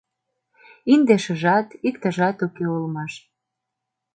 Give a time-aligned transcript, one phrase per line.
[0.93, 3.13] Индешыжат, иктыжат уке улмаш